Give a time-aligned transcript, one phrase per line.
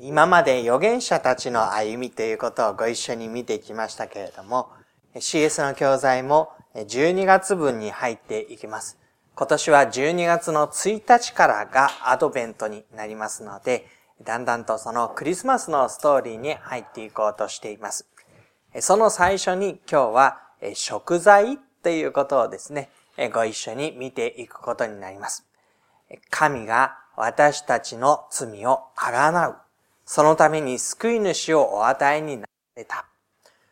[0.00, 4.70] 今まで預言者たちの歩みということをご一緒に見てきましたけれども、
[5.16, 8.96] CS の教材も12月分に入っていきます。
[9.34, 13.88] 今年は12月の1日からがアドベントになりますので、
[14.22, 18.08] だんだんとそのクリスマスのストーリーに入っていこうとしています。
[18.78, 20.38] その最初に今日は
[20.74, 22.90] 食材ということをですね、
[23.34, 25.44] ご一緒に見ていくことになります。
[26.30, 29.56] 神が私たちの罪をあがなう。
[30.10, 33.04] そのために救い主をお与えになれた。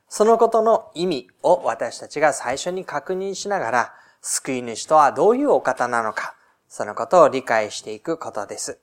[0.06, 6.36] そのことの意味を私たちが最初に確認しながら、救い主とはどういうお方なのか、
[6.68, 8.78] そのことを理解していくことです。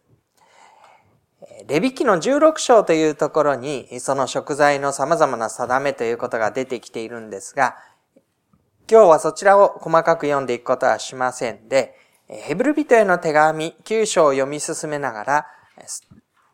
[1.68, 7.76] レビ記の16章というところに、その食材の様々な定めということが出てきているんですが、
[8.90, 11.96] 今日はそちらを細かく読んでいくことはしませんで、
[12.28, 15.46] ヘブル人への手紙9章を読み進めながら、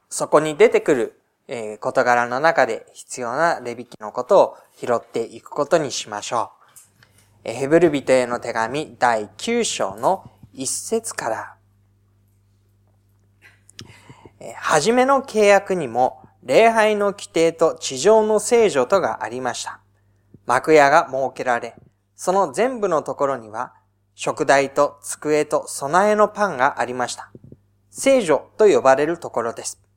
[0.09, 1.19] そこに出てくる
[1.51, 6.51] え事柄の中で必要なレビ記のことを拾っていくことにしましょ
[7.45, 7.51] う。
[7.51, 11.55] ヘブル人への手紙第9章の1節から、
[14.55, 19.79] はじめの契約にも礼拝の規定と地上の聖女とがありました。
[20.45, 21.75] 幕屋が設けられ、
[22.15, 23.73] その全部のところには
[24.13, 27.31] 食台と机と備えのパンがありました。
[27.89, 29.88] 聖女と呼ばれるところです。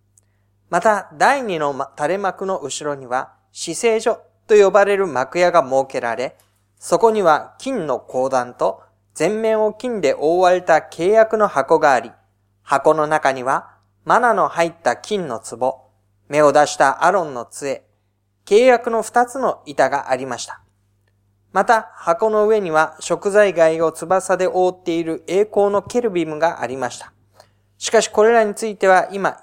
[0.73, 6.34] また、第二の垂れ幕の後ろには、死聖所と呼ばれる幕屋が設けられ、
[6.78, 8.81] そこには金の鉱弾と
[9.12, 12.11] 全面を金で覆われた契約の箱があり、
[12.62, 13.75] 箱の中には
[14.06, 15.91] マナの入った金の壺、
[16.28, 17.84] 目を出したアロンの杖、
[18.47, 20.62] 契約の二つの板がありました。
[21.53, 27.12] また、箱の上には食材街を翼で覆っている栄光のケルビムがありました。
[27.77, 29.43] しかしこれらについては今、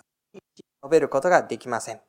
[0.82, 2.02] 述べることができません。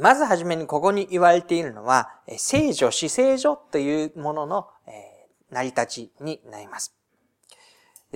[0.00, 4.68] まずはじめにここに言われているのは、聖女、死聖女というものの
[5.50, 6.94] 成り立ちになります。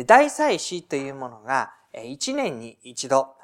[0.06, 3.34] 大祭司というものが1年に一度、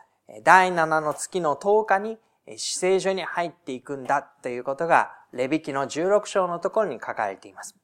[0.44, 2.18] 第7の月の10日に
[2.56, 7.76] 死聖所に入っていくんだということが、レビ記の16章のところに書かれています。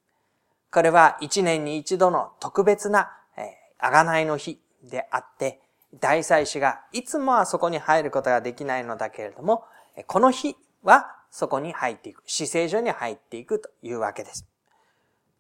[0.70, 5.60] これは1年に一度の特別な、え、贖いの日であって、
[5.94, 9.64] 大祭司がいつもはそこに入ることができないのだけれども、
[10.06, 14.46] この日はそこに入っていく、死聖所に入っていくというわけです。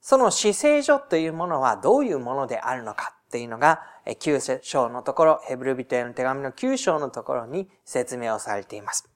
[0.00, 9.08] その死聖所というものはどういうものであるのかっていうのが、9章のところ、ヘブルビテの手紙の9章のところに説明をされています。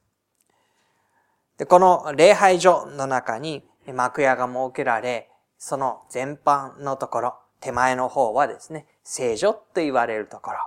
[1.57, 10.57] で、この礼拝所の中に幕屋が設けられ、その全般のところ、手前の方はですね、聖女と言われるところ。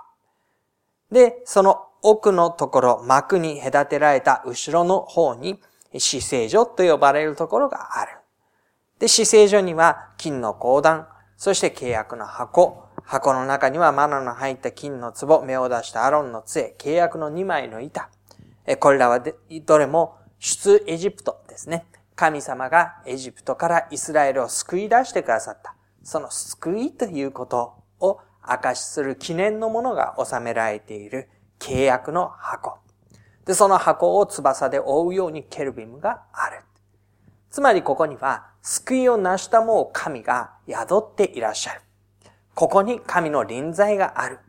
[1.11, 5.59] で、その奥のところ、幕に隔てられた後ろの方に、
[5.97, 8.17] 死聖所と呼ばれるところがある。
[8.99, 11.07] で、死聖所には金の鉱弾、
[11.37, 18.09] そして契約の箱、箱の中にはマナの入った金の壺、目を出したアロンの杖、契約の2枚の板。
[18.79, 21.85] これらはどれも出エジプトですね。
[22.15, 25.75] 神様がエジプトからイスラエルを救い出してくださった。
[26.03, 28.19] その救いということを
[28.51, 32.77] 証しする記念のものが収められている契約の箱。
[33.45, 36.61] で、その箱を翼で覆うようにケルビムがある。
[37.49, 41.81] つまりここには救いを成したもう神が宿っていらっしゃる。
[42.53, 44.39] ここに神の臨在がある。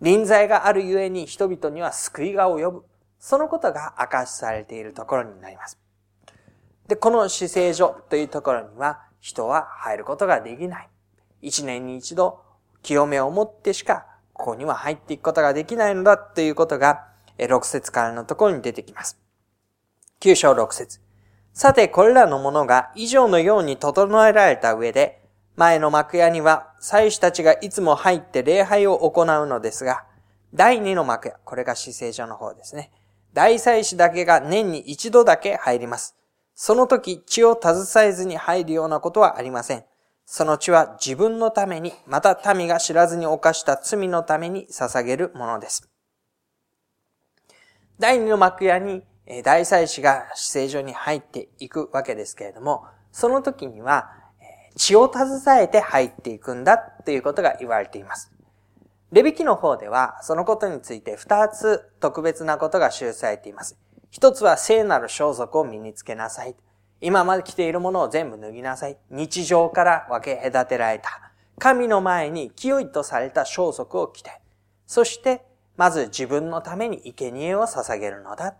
[0.00, 2.84] 臨在があるゆえに人々には救いが及ぶ。
[3.18, 5.78] そのことが明かしされているところになります。
[6.88, 10.88] で、この死聖所というところには人は入ることができない。
[11.42, 12.42] 一年に一度
[12.82, 17.06] 清めを持ってしかここには入っていくことができないのだということが
[17.38, 19.18] 6節からのところに出てきます。
[20.20, 21.00] 9章6節
[21.52, 25.22] さて、これらのものが以上のように整えられた上で、
[25.56, 30.04] 前の幕屋には祭司たちがいつも入って礼拝を行うのですが、
[30.54, 32.92] 第二の幕屋、これが死聖所の方ですね。
[33.32, 36.16] 大祭司だけが年に一度だけ入ります。
[36.54, 39.84] その時血を携えずに入るようなことはありません。
[40.32, 45.90] その血は自分のために、また民が知らずに犯した罪のために捧げるものです。
[47.98, 49.02] 第二の幕屋に
[49.42, 54.12] 大祭司が死聖所に入っていくわけですけれども、その時には
[54.76, 58.30] 血を携えて入っていくんだということが言われています。
[59.10, 63.76] レビキの方では、そのことについて二つ特別なことが記されています。
[64.12, 66.54] 一つは聖なる装束を身につけなさい。
[67.00, 68.96] 今まで着ているものを全部脱ぎなさい。
[69.10, 71.32] 日常から分け隔てられた。
[71.58, 74.30] 神の前に清いとされた装束を着て、
[74.86, 75.42] そして
[75.76, 78.54] まず自分のために生贄を捧げるのだ。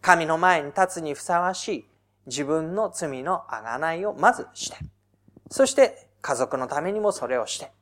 [0.00, 1.88] 神の前に立つにふさわしい
[2.26, 4.76] 自分の罪の贖いをまずして、
[5.50, 7.72] そして家族のためにもそれをして、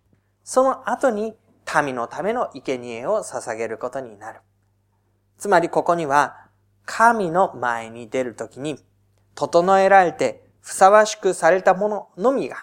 [0.44, 1.34] その後に
[1.82, 4.40] 民のための生贄を捧げることになる。
[5.38, 6.36] つまりここには、
[6.84, 8.78] 神の前に出るときに、
[9.34, 12.56] 整えられてふさわしくされたもののみが、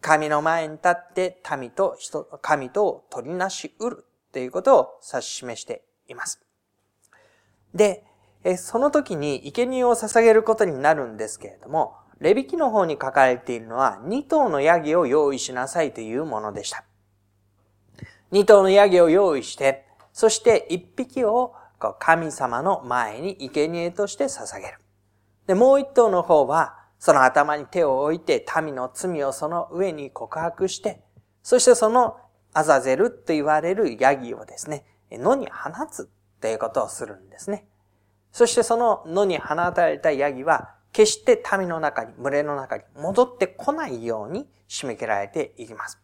[0.00, 6.42] 神の前に立って民と人、神と取りなし得るということを指し示しています。
[7.74, 8.04] で、
[8.58, 16.84] その時に生贄を捧げることになるんですけれども、レビキの方に書かれているのは、2頭のヤギを用意しなさいというものでした。
[18.32, 21.54] 2頭のヤギを用意して、そして1匹を
[21.98, 24.78] 神様の前に生贄として捧げる。
[25.46, 31.02] で、もう1頭の方は、その頭に手を置いて民の罪をその上に告白して、
[31.42, 32.16] そしてその
[32.54, 36.08] アザゼルと言われるヤギをですね、野に放つ
[36.40, 37.66] ということをするんですね。
[38.32, 46.00] そしてその野に放たれたヤギは、決して民の中に、群れの中に戻ってこないように締め切られていきます。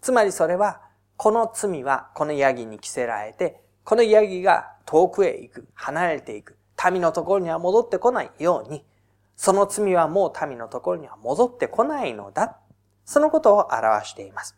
[0.00, 0.82] つまりそれは、
[1.16, 6.57] この罪はこのヤギに着せられて、このヤギが遠くへ行く、離れていく、
[6.90, 8.84] 民のところには戻ってこないように、
[9.36, 12.58] その罪はもう民のところには戻ってこないのだ。
[13.04, 14.56] そのことを表しています。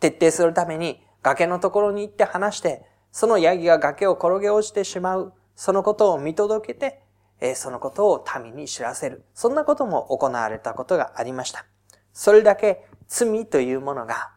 [0.00, 9.24] 徹底するために崖のところに行って話して、そのヤギが崖を転げ落ちてしまう、そのことを見届けて、そのことを民に知らせる。
[9.34, 11.64] そんなことも行われたことがありました。
[12.12, 14.32] それだけ罪というものが、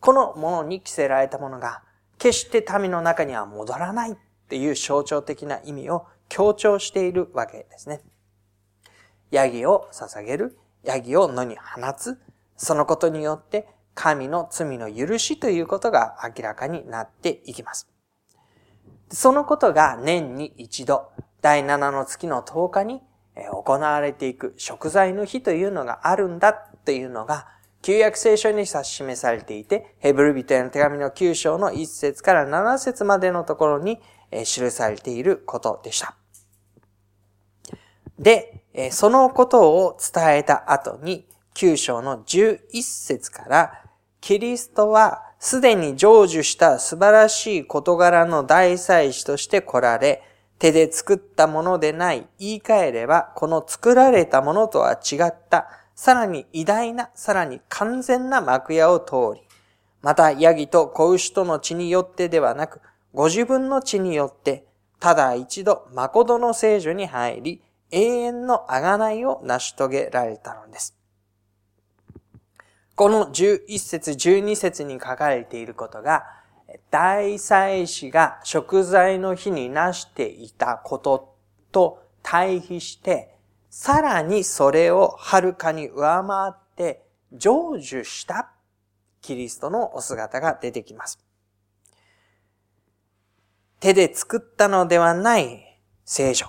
[0.00, 1.82] このものに着せられたものが、
[2.18, 4.16] 決して民の中には戻らないっ
[4.48, 8.00] ていう象徴的な意味を強調しているわけですね。
[9.30, 12.18] ヤギを捧げる、ヤギを野に放つ、
[12.56, 17.86] そのことによって神の罪の許しということが明らかになっていきます。
[19.10, 21.10] そのことが年に一度、
[21.42, 23.02] 第7の月の10日に
[23.50, 27.46] 行われていく食材の日というのがあるんだというのが、
[27.82, 34.00] 旧約聖書に指し示されていて、ヘブル人への手紙の9章の1節から7節までのところに
[34.30, 36.16] 記されていることでした。
[38.18, 43.82] で、そのことを伝えた後に、9章の11節から、
[44.20, 50.22] キリストはすでに成就した素晴らしい事柄の大祭司として来られ、
[50.58, 59.42] 手で作ったものでない、言い換えれば、この作られたものとは違った、さらに偉大な、さらに完全な幕屋を通り、
[60.02, 62.80] また、ヤギと子牛との血によってではなく、
[63.12, 64.64] ご自分の血によって、
[65.00, 67.62] ただ一度、誠の聖女に入り、
[67.92, 70.96] 永遠の贖いを成し遂げられたのです。
[72.94, 76.24] この11節、12節に書かれていることが、
[76.90, 81.34] 大祭司が食材の日になしていたこと
[81.70, 83.36] と対比して、
[83.70, 88.50] さらにそれをはるかに上回って成就した
[89.20, 91.18] キリストのお姿が出てきます。
[93.80, 96.46] 手で作ったのではない聖女、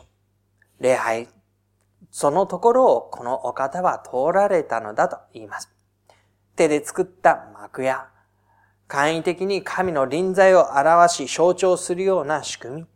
[0.79, 1.27] 礼拝、
[2.11, 5.71] そのところをこのお方は通られたのだと言います。
[6.55, 8.07] 手で作った幕屋、
[8.87, 12.87] 簡易的に神の臨在を表し象徴するような仕組み、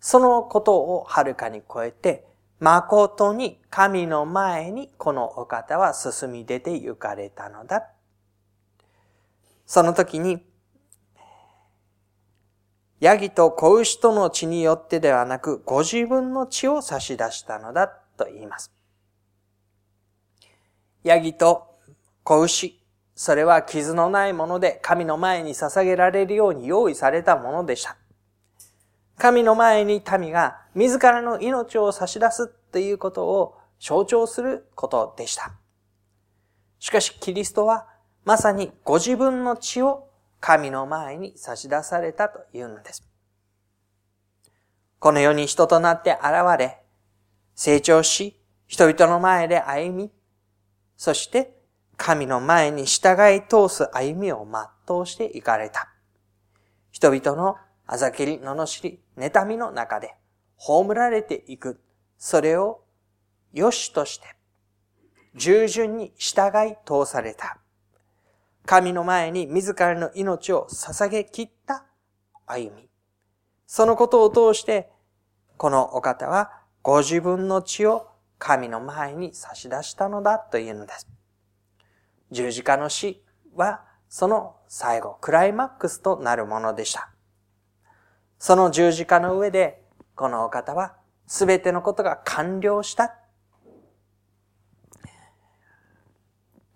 [0.00, 2.26] そのことをはるかに超えて、
[2.60, 7.88] 誠に神の前にこのお方は進み出て行かれたのだ。
[9.66, 10.46] その時に、
[13.00, 18.72] ヤギと子牛との血によってではなく、ご自分の血を差し出したのだと言います。
[21.02, 21.76] ヤギと
[22.22, 22.80] 子牛、
[23.14, 27.96] それは傷のないもので神の前に捧げられるように用意されたものでした。
[29.18, 35.52] 神の前に民が自らの命を差し出すということを象徴することでした。
[36.78, 37.86] しかしキリストは
[38.24, 40.03] まさにご自分の血を
[40.46, 43.02] 神の前に差し出されたというのです。
[44.98, 46.82] この世に人となって現れ、
[47.54, 50.12] 成長し、人々の前で歩み、
[50.98, 51.56] そして
[51.96, 54.46] 神の前に従い通す歩みを
[54.86, 55.88] 全うしていかれた。
[56.92, 60.14] 人々のあざけり、罵り、妬みの中で、
[60.58, 61.80] 葬られていく。
[62.18, 62.82] それを、
[63.54, 64.26] 良しとして、
[65.36, 67.63] 従順に従い通された。
[68.66, 71.84] 神の前に自らの命を捧げ切った
[72.46, 72.88] 歩み。
[73.66, 74.90] そのことを通して、
[75.56, 76.52] このお方は
[76.82, 81.08] ご自分の血を神の前に差し出したのだというのです。
[82.30, 83.22] 十字架の死
[83.54, 87.10] はその最後、クライマックスとなるものでした。
[88.38, 89.82] その十字架の上で、
[90.14, 90.94] このお方は
[91.26, 93.16] すべてのことが完了した。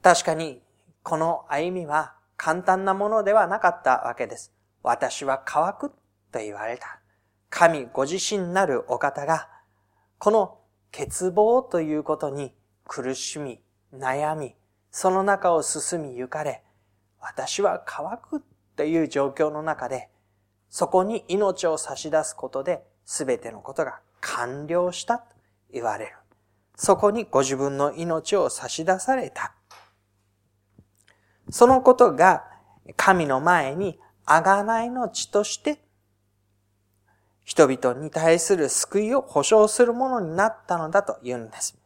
[0.03, 0.63] 確かに、
[1.09, 4.53] この歩みは簡単なものではなかったわけです。
[4.83, 5.89] 私は乾く
[6.31, 7.01] と言われた。
[7.49, 9.49] 神ご自身なるお方が、
[10.19, 10.59] この
[10.93, 12.53] 欠乏ということに
[12.87, 14.55] 苦しみ、悩み、
[14.91, 16.63] その中を進み行かれ、
[17.23, 18.43] 私は乾く
[18.77, 20.11] という状況の中で、
[20.69, 25.25] そこに命を差し出すことで全てのことが完了したと
[25.73, 26.17] 言われる。
[26.77, 29.55] そこにご自分の命を差し出された。
[31.51, 32.45] そのことが
[32.97, 35.81] 神の前に贖いの地として
[37.45, 41.79] 人々に対する救いを保証するものになったのだと言うんです。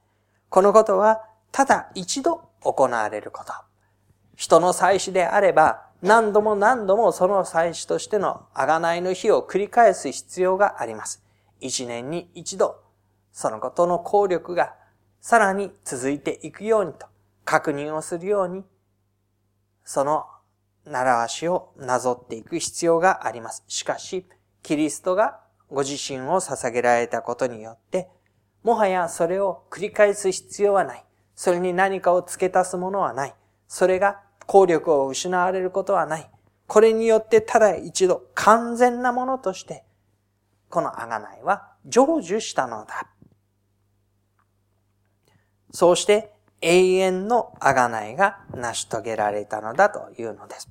[0.48, 1.20] このことは
[1.52, 3.52] ただ一度行われること。
[4.34, 11.22] 人の祭祀であれば何度も何度もその祭祀としての贖いの日を繰り返す必要があります。
[11.60, 12.82] 一年に一度、
[13.30, 14.74] そのことの効力が
[15.20, 17.06] さらに続いていくようにと
[17.44, 18.64] 確認をするように、
[19.84, 20.26] その
[20.84, 23.64] 習わしをなぞっていく必要があります。
[23.68, 24.26] しかし、
[24.62, 28.08] キリストがご自身を捧げられたことによって、
[28.62, 31.04] もはやそれを繰り返す必要はない。
[31.34, 33.34] それに何かを付け足すものはない。
[33.68, 36.30] それが効力を失われることはない。
[36.66, 39.84] これによってただ一度完全なものとして、
[40.68, 43.08] この贖いは成就したのだ。
[45.70, 46.31] そうして
[46.62, 50.70] 永遠の贖いが成し遂げられたのだというのです。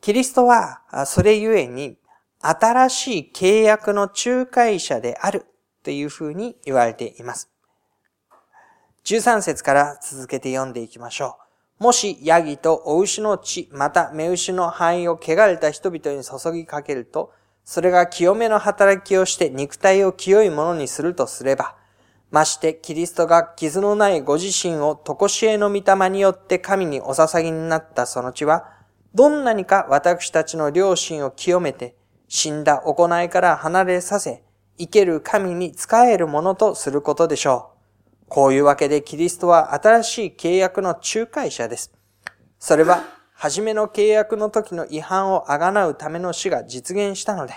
[0.00, 1.96] キリストはそれゆえに
[2.40, 5.46] 新しい契約の仲介者である
[5.84, 7.50] というふうに言われています。
[9.04, 11.38] 13節から続けて読んでいきましょ
[11.80, 11.84] う。
[11.84, 17.32] もし、ヤギとお牛の血、また目牛の範囲を汚れた人々に注ぎかけると、
[17.64, 21.76] それが清めの働きをして肉体を清いものにするとすれば、
[22.32, 28.70] ましてキリストが傷のないご自身を常しえの御霊によって神にお捧げになったその血は、
[29.14, 31.94] どんなにか私たちの良心を清めて、
[32.28, 34.42] 死んだ行いから離れさせ、
[34.78, 37.72] 生ける神に仕えるものとすることでしょ
[38.24, 38.28] う。
[38.28, 41.92] こういうわけでキリストは新しい契約の仲介者です。
[42.58, 47.52] それは、初めの契約の時の違反をあがなうための死が実現したので、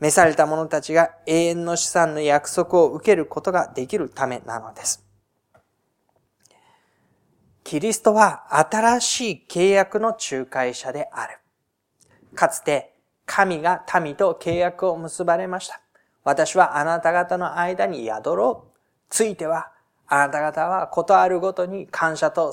[0.00, 5.04] 召された者たちが永遠の資産の約束を受けることができるためなのです。
[7.62, 11.38] キリストは新しい契約の仲介者である。
[12.34, 12.94] かつて
[13.26, 15.80] 神が民と契約を結ばれました。
[16.24, 18.70] 私はあなた方の間に宿ろう。
[19.08, 19.70] ついては、
[20.08, 22.52] あなた方はことあるごとに感謝と、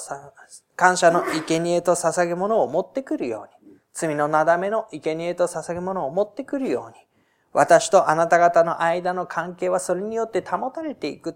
[0.76, 7.07] 感謝の生贄と捧げ物を持ってくるように、罪のなだめの生贄と捧げ物を持ってくるように、
[7.54, 11.36] 私とあなた方の間の関係はそれによって保たれていく。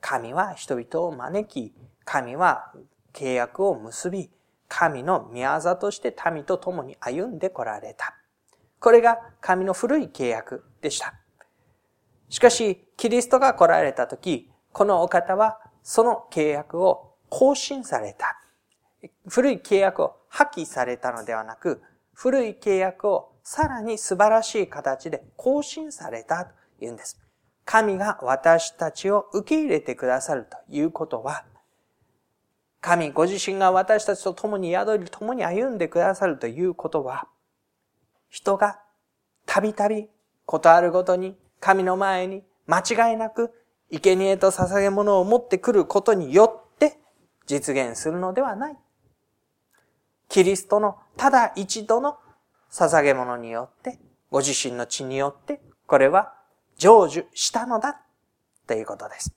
[0.00, 2.72] 神は人々を招き、神は
[3.12, 4.30] 契約を結び、
[4.68, 8.14] 神の宮座として民と共に歩んで来られた。
[8.80, 11.14] これが神の古い契約でした。
[12.28, 18.40] しかし、キリストが来られたとき、このお方はその契約を更新された。
[19.28, 26.44] 古い契約を破棄されたのではなく、古い契約をさらに素晴らしい形で更新された
[26.78, 27.18] というんです。
[27.64, 31.46] 神が私たちを受け入れてくださるということは、
[32.82, 37.26] 神ご自身が私たちと共に宿り、共に歩んでくださるということは、
[38.28, 38.80] 人が
[39.46, 40.08] たびたび
[40.44, 43.50] ことあるごとに神の前に間違いなく
[43.90, 46.98] 生贄と捧げ物を持ってくることによって
[47.46, 48.76] 実現するのではない。
[50.28, 52.18] キリストのただ一度の
[52.70, 53.98] 捧げ物によって、
[54.30, 56.34] ご自身の血によって、これは
[56.76, 58.00] 成就したのだ
[58.66, 59.34] ということです。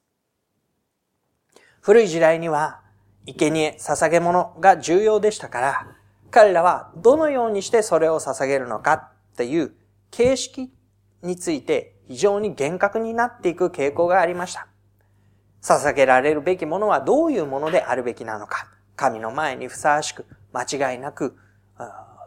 [1.82, 2.82] 古い時代には、
[3.26, 5.88] 生贄、捧げ物が重要でしたから、
[6.30, 9.74] 彼らはどのようにしてそれを捧げるのかという
[10.12, 10.74] 形式
[11.22, 14.68] について非常に厳格になっていく傾向がありました。
[15.62, 21.38] 捧げられるべきものはどういうものであるべきなのか、神の前にふさわしく、間違いなく、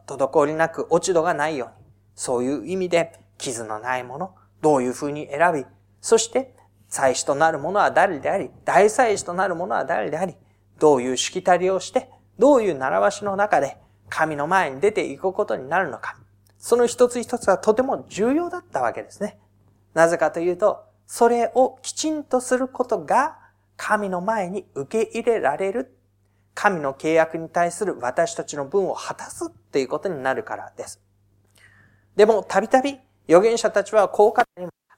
[0.06, 5.66] 滞りなく落ち度がないように、そういう意味で傷のないもの、どういうふうに選び、
[6.00, 6.54] そして
[6.88, 10.36] 祭司となるものは誰であり、大祭司となるものは誰であり、
[10.78, 13.76] どういうしきたりをして、どういう習わしの中で
[14.08, 16.16] 神の前に出ていくことになるのか。
[16.58, 19.38] その一つ一つはとても重要だったわけですね。
[19.92, 23.38] なぜかというと、それをきちんとすることが
[23.76, 25.96] 神の前に受け入れられる
[26.54, 31.00] 神の契約に対する私たちの分を果たすっていうことになるからです。
[32.16, 34.96] でも、たびたび預言者たちはこう語りました。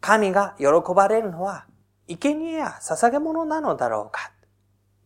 [0.00, 1.66] 神が喜ばれるのは、
[2.06, 4.32] 生贄や捧げ物なのだろうか。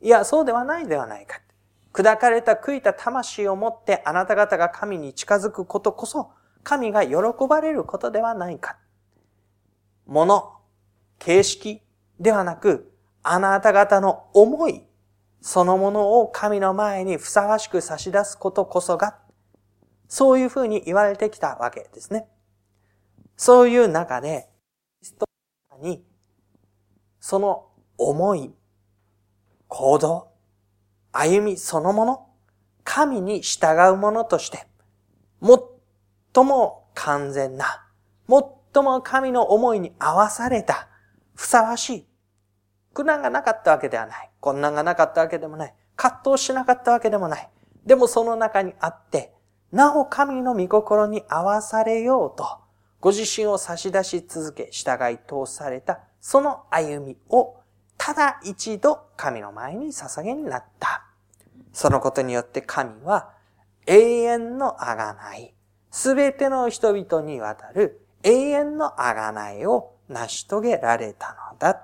[0.00, 1.40] いや、そうではないではないか。
[1.92, 6.30] 砕かれた悔いた魂を持ってあなた方が神に近づくことこそ、
[6.62, 7.16] 神が喜
[7.48, 8.76] ばれることではないか。
[10.06, 10.52] もの、
[11.18, 11.82] 形式
[12.20, 12.93] ではなく、
[13.24, 14.86] あなた方の思い、
[15.40, 19.18] そのものを神の前にふさわしく差し出すことこそが、
[20.08, 22.28] そういうふうに言われてきたわけですね。
[23.36, 24.48] そういう中で、
[25.80, 26.04] に、
[27.18, 27.66] その
[27.96, 28.52] 思い、
[29.68, 30.28] 行動、
[31.12, 32.26] 歩みそのもの、
[32.84, 34.66] 神に従うものとして、
[35.42, 37.86] 最も完全な、
[38.28, 40.88] 最も神の思いに合わされた、
[41.34, 42.13] ふさわしい。
[42.94, 44.30] 苦難がなかったわけではない。
[44.40, 45.74] 困難がなかったわけでもない。
[45.96, 47.48] 葛藤しなかったわけでもない。
[47.84, 49.34] でもその中にあって、
[49.72, 52.46] なお神の御心に合わされようと、
[53.00, 57.56] ご自身を差し出し続け、従い通された、その歩みを、
[57.98, 61.04] ただ一度神の前に捧げになった。
[61.72, 63.32] そのことによって神は、
[63.86, 65.54] 永遠の贖い、
[65.90, 71.82] すべての人々にわたる永遠の贖いを成し遂げられたのだ。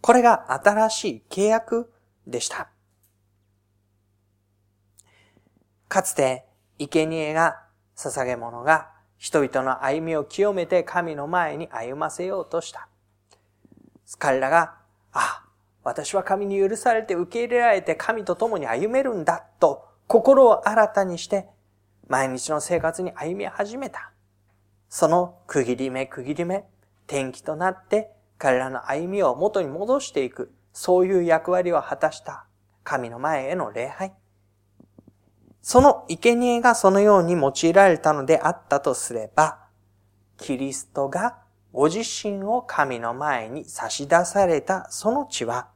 [0.00, 1.92] これが新しい契約
[2.26, 2.68] でした。
[5.88, 6.44] かつて、
[6.78, 7.62] 生贄が
[7.96, 12.88] 捧げ物が人々の歩みを清めて神の前に歩ませようとした。
[14.18, 14.76] 彼らが、
[15.12, 15.44] あ、
[15.82, 21.48] 私は神に許されて受け入れられて神と共に歩めるんだと心を新たにして
[22.08, 24.12] 毎日の生活に歩み始めた。
[24.88, 26.64] その区切り目区切り目、
[27.06, 32.44] 転機となって彼らの歩みを元に戻していく、そういう役割を果たした
[32.84, 34.12] 神の前への礼拝。
[35.60, 39.58] その生贄がそのように用いられたのであったとすれば、
[40.38, 41.40] キリストが
[41.72, 45.68] ご自身を神の前に差し出されたその地は、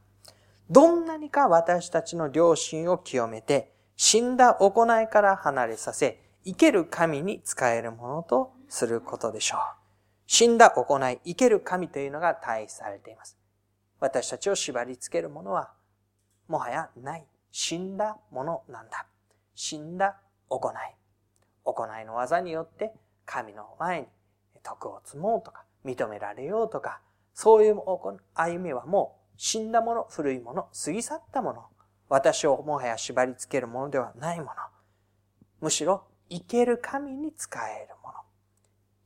[0.69, 9.82] どんなにか私たちの良心を清めて、死んだ行いから離れさせ、生ける神に使えるものとすることでしょう。
[10.35, 13.37] 死んだ行い、生ける神というのが対比されています。
[13.99, 15.73] 私たちを縛り付けるものは、
[16.47, 17.27] もはやない。
[17.51, 19.05] 死んだものなんだ。
[19.53, 20.19] 死んだ
[20.49, 20.73] 行い。
[21.63, 22.95] 行いの技によって
[23.27, 24.07] 神の前に
[24.63, 26.99] 徳を積もうとか、認められようとか、
[27.35, 27.79] そういう
[28.33, 31.65] 歩みはもう死んだもの、古いもの、過ぎ去ったもの、
[32.09, 34.51] 私をもはや縛り付けるものではないもの。
[35.61, 38.22] むしろ、生ける神に仕えるもの。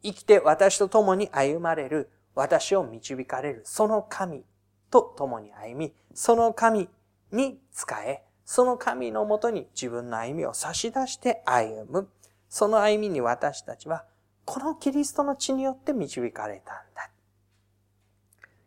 [0.08, 4.46] 生きて私と共に歩まれる、私を導かれる、その神
[4.90, 6.88] と共に歩み、その神
[7.34, 12.08] に仕え、その神のもとに自分の歩みを差し出して歩む。
[12.48, 14.06] その歩みに私たちは、
[14.46, 17.10] このキリストの血によって導かれたんだ。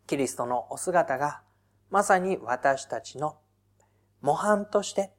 [0.07, 1.41] キリストのお姿が、
[1.89, 3.39] まさに私たちの
[4.21, 5.11] 模範として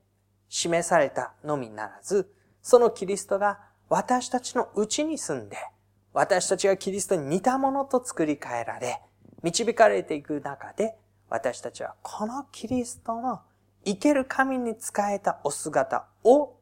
[0.49, 2.31] 示されたのみならず、
[2.61, 5.57] そのキリストが私たちのうちに住んで、
[6.13, 9.01] 私たちがキリストに似たものと作り変えられ、
[9.43, 10.95] 導かれていく中で、
[11.29, 13.41] 私たちはこのキリストの
[13.85, 16.57] 生ける神に仕えたお姿を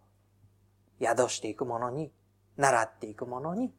[1.01, 2.11] 宿していくものに、
[2.57, 3.71] 習っていくものに、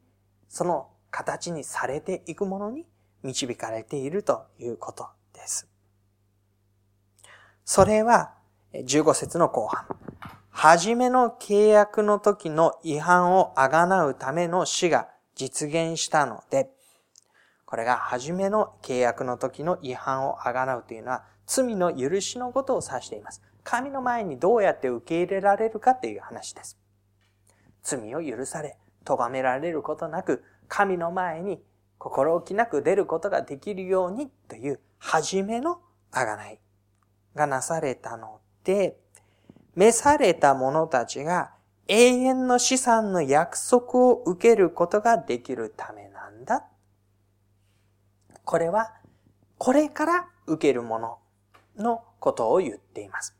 [0.49, 2.85] その形にされていくものに
[3.23, 5.67] 導かれているということです。
[7.63, 8.33] それは、
[8.73, 9.85] 15節の後半。
[10.49, 16.69] はじめの契約の時の違反をあがなうための死が実現したので、
[17.65, 23.41] これが初めの契約の時の違反をあがなうというのは罪の許しのことを指しています。
[23.63, 26.77] 神の前にどうやって受け入れられるかという話です。
[27.83, 31.61] 罪を許され、咎められることなく、神の前に
[31.97, 35.79] 心置きなく出ることができるようにという初めの
[36.11, 36.59] あがない
[37.35, 38.97] がなされたので、
[39.75, 41.53] 召された者たちが
[41.87, 46.65] 永遠の資産の約束を受けることができるためなんだ。
[48.45, 48.93] これは、
[49.57, 51.17] これから受けるもの
[51.77, 53.35] のことを言っています。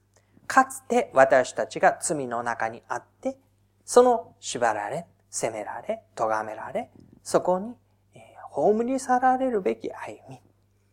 [0.48, 3.38] かつて私たちが罪の中にあって、
[3.86, 6.90] その縛られ、責められ、咎められ、
[7.24, 7.74] そこに、
[8.14, 10.40] え葬り去られるべき歩み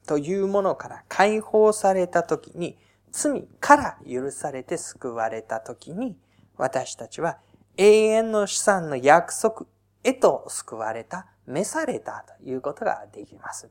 [0.07, 2.79] というものから解放されたときに、
[3.11, 6.17] 罪から許されて救われたときに、
[6.59, 7.39] 私たちは
[7.77, 9.67] 永遠の資産の約束
[10.05, 13.71] へと救われた、召されたということができます。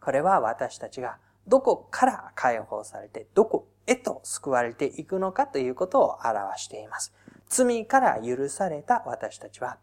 [0.00, 7.12] これは私たちがどこから解放されて、どこへと救われていくのかということを表しています。
[7.48, 9.78] 罪から許された私たちは、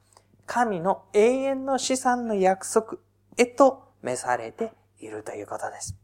[0.45, 2.97] 神の永遠の資産の約束
[3.37, 5.95] へと召されているということです。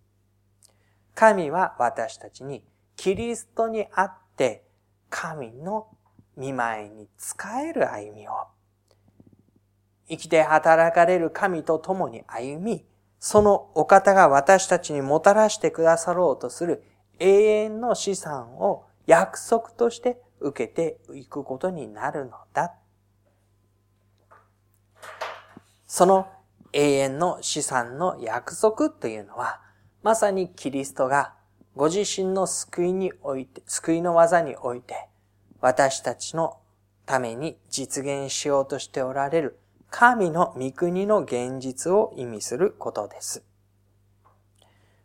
[1.15, 2.63] 神は私たちに
[2.95, 4.63] キリストにあって
[5.09, 5.87] 神の
[6.37, 7.35] 見舞いに仕
[7.67, 8.31] える歩みを
[10.09, 12.85] 生きて働かれる神と共に歩み、
[13.19, 16.83] そのお方が私たちにもたらしてくださろうとする
[17.19, 22.73] 永遠の資産を約束として受けていくことになるのだ。
[25.87, 26.27] その
[26.73, 29.61] 永遠の資産の約束というのは、
[30.03, 31.33] まさにキリストが
[31.75, 35.10] ご自身の救いにおいて、救いの技において、
[35.61, 36.57] 私たちの
[37.05, 39.59] ために実現しようとしておられる
[39.91, 43.43] 神の御国の現実を意味することです。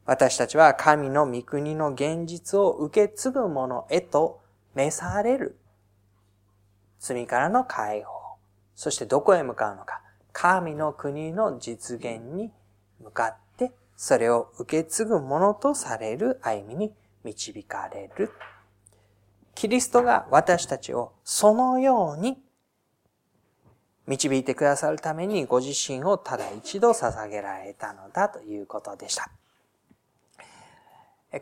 [0.07, 4.41] 私たちは神の御国の現実を受け継ぐものへと
[4.75, 5.59] 召される。
[7.01, 8.13] 罪からの解放。
[8.77, 10.01] そしてどこへ向かうのか。
[10.33, 12.53] 神の国の実現に
[13.03, 16.93] 向かって、それを受け継ぐものとされる歩みに
[17.25, 18.31] 導かれる。
[19.57, 22.39] キリストが私たちをそのように
[24.07, 29.31] 導いてくださるためにご自身をただ一度捧げられたのだということでした。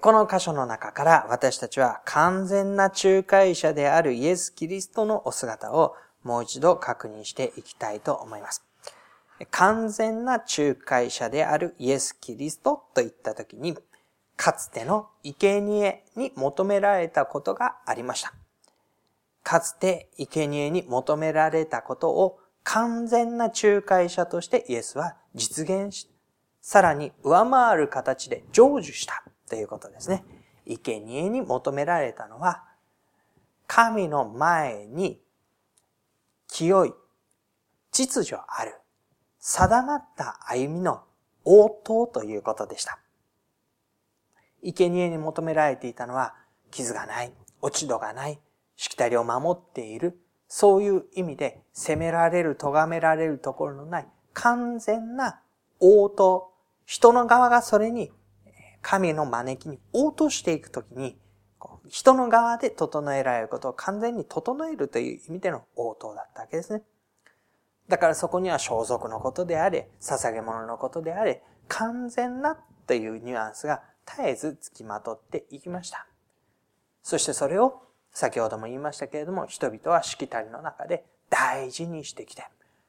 [0.01, 8.65] この箇所の中から私たちは完全な仲介者であるイエス・キリストのお姿をもう一度確認していきたいと思います。
[9.51, 13.77] 完全な仲介者であるイエス・キリストといったときに、
[14.37, 18.35] かつての生贄に求められたことがありました。
[19.43, 26.11] かつて生贄に求められたことを完全な仲介者としてイエスは実現し、
[26.61, 30.25] さらに上回る形で成就したということですね。
[30.67, 32.65] 生贄に求められたのは、
[33.67, 35.21] 神の前に
[36.49, 36.95] 清い、
[37.93, 38.81] 秩序ある、
[39.39, 41.03] 定まった歩みの
[41.45, 42.99] 応答ということでした。
[44.73, 46.35] 生贄に求められていたのは、
[46.71, 48.41] 傷がない、落ち度がない、
[48.77, 55.41] しきたりを守っている、そういう意味で責められる、咎められるところのない完全な
[55.81, 56.53] 応答。
[56.85, 58.13] 人の側がそれに、
[58.83, 61.19] 神の招きに応答していくときに、
[61.89, 66.83] 人の側で整えられることを完全に整えるという意味での応答だったわけですね。
[67.89, 76.07] だからそこには装束のことであれ、捧げ物のことであれ、完全なというニュアンスが絶えず付きまとっていきました。
[77.03, 82.45] そしてそれを先ほども言いましたけれども、人々はしきたりの中で大事にしてきて、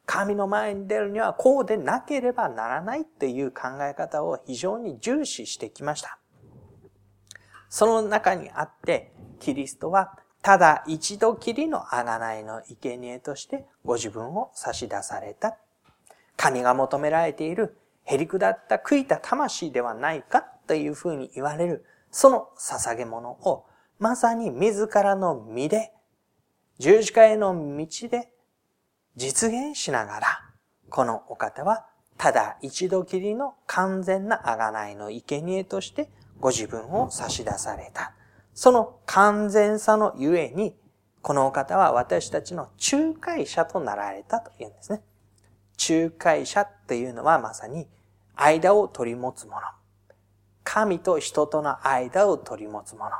[0.05, 6.19] 神の前に出るにはこうでなければならないっていう考え方を非常に重視してきました。
[7.69, 15.57] その中にあって、キリストはただ一度きりの贖いの生贄としてご自分を差し出された。
[16.37, 23.65] 神が求められている、へりくだった悔いた魂ではないかというふうに言われる、その捧げ物を
[23.99, 25.91] まさに自らの身で、
[26.77, 28.29] 十字架への道で
[29.15, 30.27] 実現しながら、
[30.89, 31.85] このお方は
[32.17, 38.13] ただ一度きりの完全な贖いの生贄としてご自分を差し出された。
[38.53, 40.75] その完全さのゆえに、
[41.21, 45.01] このお方は私たちの仲介者となられたというんですね。
[45.89, 47.87] 仲介者というのはまさに
[48.35, 49.61] 間を取り持つもの。
[50.65, 53.11] 神と人との間を取り持つもの。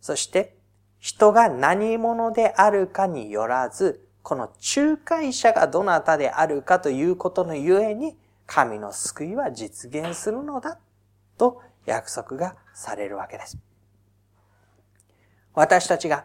[0.00, 0.56] そして、
[0.98, 10.78] 人が何者であるかによらず、この仲介者がどなたであるかということのゆえに、神の救いは実現するのだ、
[11.38, 13.58] と約束がされるわけです。
[15.54, 16.24] 私たちが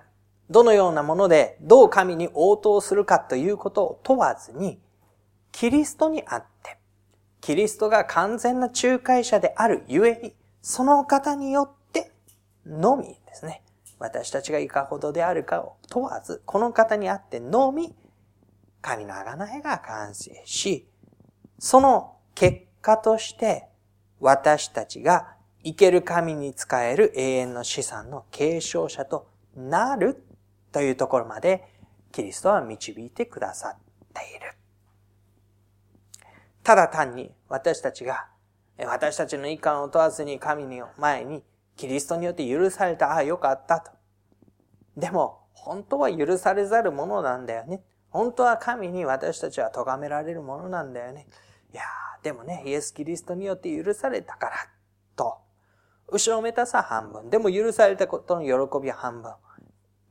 [0.50, 4.80] どのようなものでどう神に応答するかということを問わずに、
[5.52, 6.78] キリストにあって、
[7.48, 12.12] キリストが完全な仲介者であるゆえに、その方によって
[12.66, 13.64] のみですね。
[14.00, 17.96] 私たちがいかほどであるかを問わず、この方にあってのみ、
[18.82, 20.90] 神の贖いが完成し、
[21.58, 23.70] その結果として、
[24.20, 25.30] 私たちが
[25.64, 30.22] 生ける神に仕える永遠の資産の継承者となる
[30.74, 31.64] というところまで、
[32.12, 33.78] キリストは導いてくださっ
[34.14, 34.54] ている。
[36.68, 38.28] ただ単に私たちが、
[38.78, 41.42] 私たちの遺憾を問わずに神の前に
[41.78, 43.92] キリストによって許された、ああ、よかったと。
[44.98, 47.82] でも、本当は許されざるものなんだよね。
[48.10, 51.28] 本当は神に私たちは咎められるものなんだよね。
[51.72, 54.56] いやーでもね、イエス・キリストによって許されたから、
[55.16, 55.38] と、
[56.10, 57.30] 後ろめたさ半分。
[57.30, 59.32] でも許されたことの喜びは半分。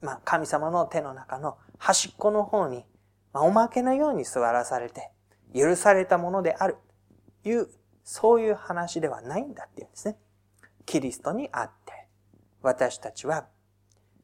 [0.01, 2.87] まあ、神様の手の中の端っこの方に、
[3.35, 5.11] まあ、おまけのように座らされて、
[5.55, 6.77] 許されたものである。
[7.45, 7.69] いう、
[8.05, 10.17] そういう話ではないんだっていうんですね。
[10.85, 12.07] キリストにあって、
[12.63, 13.47] 私たちは、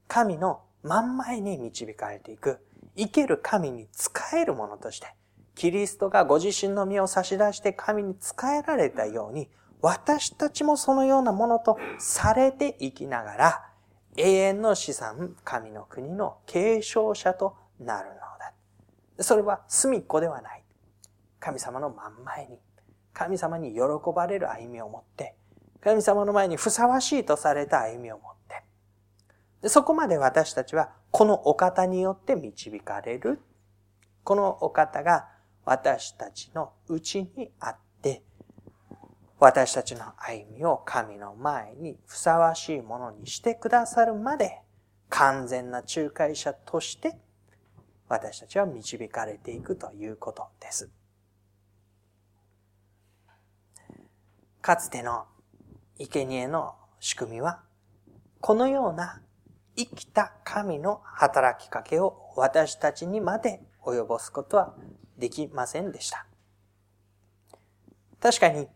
[0.09, 2.59] 神の真ん前に導かれていく、
[2.97, 5.15] 生ける神に仕えるものとして、
[5.55, 9.49] キリストがご自身の身を差し出して神に仕えられたように、
[9.81, 13.73] 私たちもそのようなものとされていきながら、
[14.17, 18.33] 永遠の資産、神の国の継承者となるのだ。
[19.21, 20.62] それは隅っこではない。
[21.43, 22.61] 神様の真ん前に、
[23.13, 23.81] 神様に喜
[24.15, 25.35] ばれる歩みを持って、
[25.81, 28.63] 神様の前にふさわしいとされた歩みを持って、
[29.61, 33.41] でそこまで私たちはこのお方によって導かれる。
[34.23, 35.31] このお方が
[35.65, 38.23] 私たちのうちにあって、
[39.41, 44.61] 私たちの歩みを神の前にふさわしいものにしてくださるまで、
[45.09, 47.19] 完全な仲介者として、
[48.09, 51.02] 私たちは導かれていくということです。
[54.63, 55.25] かつての
[55.99, 57.63] 生贄の仕組みは、
[58.41, 59.21] このような
[59.77, 64.75] 生きた神の働きかけを私たちにまで及ぼすことは
[65.19, 66.27] できませんでした。
[68.21, 68.69] 確かに、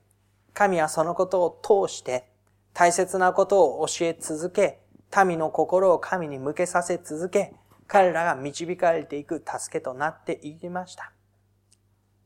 [0.52, 2.28] 神はそのことを通して
[2.74, 4.80] 大切なことを教え続け、
[5.24, 7.54] 民の心を神に向けさせ続け、
[7.86, 11.12] 彼らが導かれていく助けとなっていきました。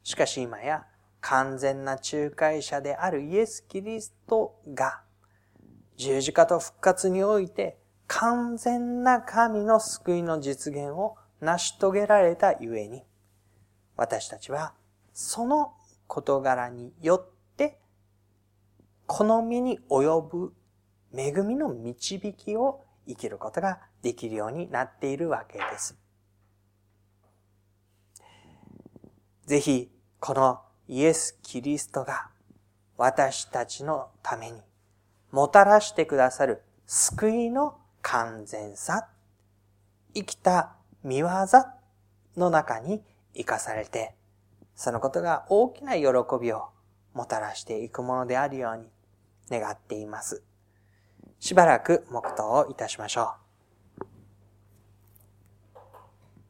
[0.03, 0.87] しかし今や
[1.21, 5.03] 完全な仲介者であるイエス・キリストが
[5.97, 13.05] 十字架と復活において完全な神の救いの実現を成し遂げられたゆえに、
[13.97, 14.75] 私たちは
[15.13, 15.75] その
[16.09, 17.79] 事柄によって、
[19.07, 20.53] この身に及ぶ
[21.15, 25.97] 恵みの導きを生きることができるようになっているわけです。
[29.47, 30.61] ぜひ、この
[30.93, 32.31] イエス・キリストが
[32.97, 34.61] 私たちのために
[35.31, 39.07] もたらしてくださる救いの完全さ、
[40.13, 40.73] 生きた
[41.05, 41.29] 見業
[42.37, 43.05] の中に
[43.37, 44.17] 生かされて、
[44.75, 46.03] そのことが大きな喜
[46.41, 46.71] びを
[47.15, 48.89] もたらしていくものであるように
[49.49, 50.43] 願っています。
[51.39, 53.40] しばらく黙祷をいたしましょう。